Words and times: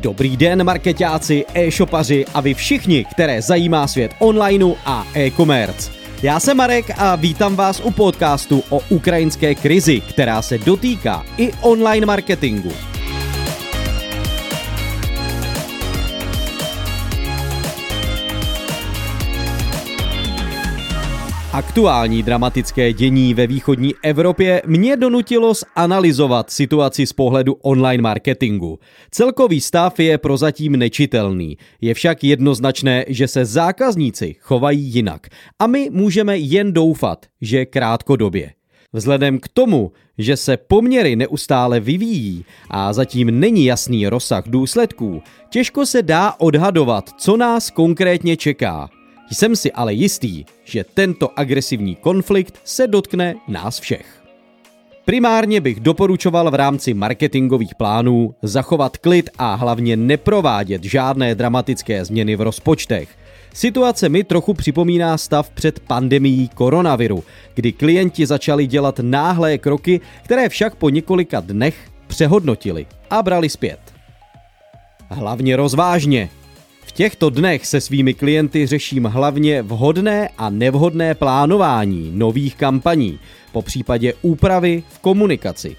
Dobrý 0.00 0.36
den, 0.36 0.64
marketáci, 0.64 1.44
e-shopaři 1.54 2.24
a 2.34 2.40
vy 2.40 2.54
všichni, 2.54 3.04
které 3.04 3.42
zajímá 3.42 3.86
svět 3.86 4.14
onlineu 4.18 4.74
a 4.84 5.06
e-commerce. 5.14 5.92
Já 6.22 6.40
jsem 6.40 6.56
Marek 6.56 6.90
a 6.96 7.16
vítám 7.16 7.56
vás 7.56 7.80
u 7.84 7.90
podcastu 7.90 8.64
o 8.68 8.80
ukrajinské 8.88 9.54
krizi, 9.54 10.00
která 10.00 10.42
se 10.42 10.58
dotýká 10.58 11.24
i 11.36 11.52
online 11.60 12.06
marketingu. 12.06 12.89
Aktuální 21.52 22.22
dramatické 22.22 22.92
dění 22.92 23.34
ve 23.34 23.46
východní 23.46 23.94
Evropě 24.02 24.62
mě 24.66 24.96
donutilo 24.96 25.52
zanalizovat 25.54 26.50
situaci 26.50 27.06
z 27.06 27.12
pohledu 27.12 27.52
online 27.52 28.02
marketingu. 28.02 28.78
Celkový 29.10 29.60
stav 29.60 30.00
je 30.00 30.18
prozatím 30.18 30.76
nečitelný. 30.76 31.58
Je 31.80 31.94
však 31.94 32.24
jednoznačné, 32.24 33.04
že 33.08 33.28
se 33.28 33.44
zákazníci 33.44 34.36
chovají 34.40 34.80
jinak. 34.80 35.26
A 35.58 35.66
my 35.66 35.88
můžeme 35.92 36.38
jen 36.38 36.72
doufat, 36.72 37.26
že 37.40 37.66
krátkodobě. 37.66 38.52
Vzhledem 38.92 39.38
k 39.38 39.48
tomu, 39.48 39.92
že 40.18 40.36
se 40.36 40.56
poměry 40.56 41.16
neustále 41.16 41.80
vyvíjí 41.80 42.44
a 42.70 42.92
zatím 42.92 43.40
není 43.40 43.64
jasný 43.64 44.08
rozsah 44.08 44.44
důsledků, 44.46 45.22
těžko 45.50 45.86
se 45.86 46.02
dá 46.02 46.34
odhadovat, 46.38 47.10
co 47.18 47.36
nás 47.36 47.70
konkrétně 47.70 48.36
čeká. 48.36 48.99
Jsem 49.32 49.56
si 49.56 49.72
ale 49.72 49.94
jistý, 49.94 50.44
že 50.64 50.84
tento 50.94 51.38
agresivní 51.38 51.96
konflikt 51.96 52.60
se 52.64 52.86
dotkne 52.86 53.34
nás 53.48 53.80
všech. 53.80 54.22
Primárně 55.04 55.60
bych 55.60 55.80
doporučoval 55.80 56.50
v 56.50 56.54
rámci 56.54 56.94
marketingových 56.94 57.74
plánů 57.74 58.34
zachovat 58.42 58.96
klid 58.96 59.30
a 59.38 59.54
hlavně 59.54 59.96
neprovádět 59.96 60.84
žádné 60.84 61.34
dramatické 61.34 62.04
změny 62.04 62.36
v 62.36 62.40
rozpočtech. 62.40 63.08
Situace 63.54 64.08
mi 64.08 64.24
trochu 64.24 64.54
připomíná 64.54 65.18
stav 65.18 65.50
před 65.50 65.80
pandemií 65.80 66.48
koronaviru, 66.48 67.24
kdy 67.54 67.72
klienti 67.72 68.26
začali 68.26 68.66
dělat 68.66 69.00
náhlé 69.02 69.58
kroky, 69.58 70.00
které 70.22 70.48
však 70.48 70.74
po 70.74 70.90
několika 70.90 71.40
dnech 71.40 71.76
přehodnotili 72.06 72.86
a 73.10 73.22
brali 73.22 73.48
zpět. 73.48 73.80
Hlavně 75.10 75.56
rozvážně, 75.56 76.30
v 76.90 76.92
těchto 76.92 77.30
dnech 77.30 77.66
se 77.66 77.80
svými 77.80 78.14
klienty 78.14 78.66
řeším 78.66 79.04
hlavně 79.04 79.62
vhodné 79.62 80.28
a 80.38 80.50
nevhodné 80.50 81.14
plánování 81.14 82.10
nových 82.14 82.56
kampaní, 82.56 83.18
po 83.52 83.62
případě 83.62 84.14
úpravy 84.22 84.82
v 84.88 84.98
komunikaci. 84.98 85.76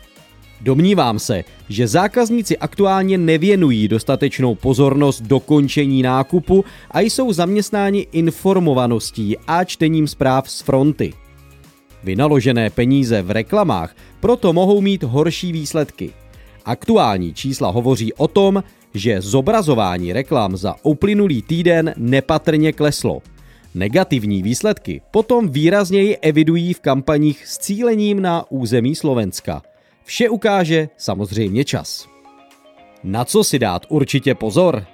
Domnívám 0.61 1.19
se, 1.19 1.43
že 1.69 1.87
zákazníci 1.87 2.57
aktuálně 2.57 3.17
nevěnují 3.17 3.87
dostatečnou 3.87 4.55
pozornost 4.55 5.21
dokončení 5.21 6.01
nákupu 6.01 6.65
a 6.91 6.99
jsou 6.99 7.33
zaměstnáni 7.33 8.07
informovaností 8.11 9.37
a 9.47 9.63
čtením 9.63 10.07
zpráv 10.07 10.49
z 10.49 10.61
fronty. 10.61 11.13
Vynaložené 12.03 12.69
peníze 12.69 13.21
v 13.21 13.31
reklamách 13.31 13.95
proto 14.19 14.53
mohou 14.53 14.81
mít 14.81 15.03
horší 15.03 15.51
výsledky. 15.51 16.13
Aktuální 16.65 17.33
čísla 17.33 17.69
hovoří 17.69 18.13
o 18.13 18.27
tom, 18.27 18.63
že 18.93 19.21
zobrazování 19.21 20.13
reklam 20.13 20.57
za 20.57 20.75
uplynulý 20.83 21.41
týden 21.41 21.93
nepatrně 21.97 22.73
kleslo. 22.73 23.21
Negativní 23.75 24.43
výsledky 24.43 25.01
potom 25.11 25.49
výrazněji 25.49 26.17
evidují 26.17 26.73
v 26.73 26.79
kampaních 26.79 27.47
s 27.47 27.57
cílením 27.57 28.21
na 28.21 28.51
území 28.51 28.95
Slovenska. 28.95 29.61
Vše 30.03 30.29
ukáže 30.29 30.89
samozřejmě 30.97 31.65
čas. 31.65 32.07
Na 33.03 33.25
co 33.25 33.43
si 33.43 33.59
dát 33.59 33.85
určitě 33.89 34.35
pozor? 34.35 34.85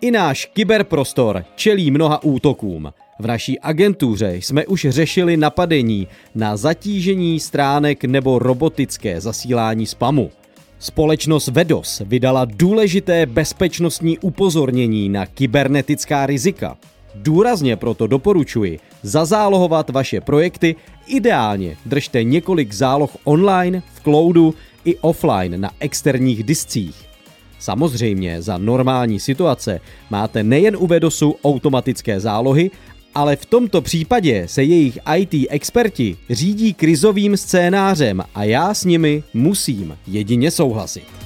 I 0.00 0.10
náš 0.10 0.46
kyberprostor 0.46 1.44
čelí 1.54 1.90
mnoha 1.90 2.22
útokům. 2.22 2.92
V 3.18 3.26
naší 3.26 3.60
agentuře 3.60 4.34
jsme 4.34 4.66
už 4.66 4.86
řešili 4.90 5.36
napadení 5.36 6.08
na 6.34 6.56
zatížení 6.56 7.40
stránek 7.40 8.04
nebo 8.04 8.38
robotické 8.38 9.20
zasílání 9.20 9.86
spamu. 9.86 10.30
Společnost 10.80 11.48
Vedos 11.48 12.02
vydala 12.04 12.44
důležité 12.44 13.26
bezpečnostní 13.26 14.18
upozornění 14.18 15.08
na 15.08 15.26
kybernetická 15.26 16.26
rizika. 16.26 16.76
Důrazně 17.14 17.76
proto 17.76 18.06
doporučuji 18.06 18.78
zazálohovat 19.02 19.90
vaše 19.90 20.20
projekty, 20.20 20.76
ideálně 21.06 21.76
držte 21.86 22.24
několik 22.24 22.72
záloh 22.72 23.10
online, 23.24 23.82
v 23.94 24.00
cloudu 24.02 24.54
i 24.84 24.96
offline 24.96 25.60
na 25.60 25.70
externích 25.80 26.42
discích. 26.42 26.96
Samozřejmě 27.58 28.42
za 28.42 28.58
normální 28.58 29.20
situace 29.20 29.80
máte 30.10 30.42
nejen 30.42 30.76
u 30.76 30.86
Vedosu 30.86 31.36
automatické 31.44 32.20
zálohy, 32.20 32.70
ale 33.14 33.36
v 33.36 33.46
tomto 33.46 33.80
případě 33.80 34.48
se 34.48 34.64
jejich 34.64 34.98
IT 35.16 35.46
experti 35.50 36.16
řídí 36.30 36.74
krizovým 36.74 37.36
scénářem 37.36 38.22
a 38.34 38.44
já 38.44 38.74
s 38.74 38.84
nimi 38.84 39.22
musím 39.34 39.98
jedině 40.06 40.50
souhlasit. 40.50 41.19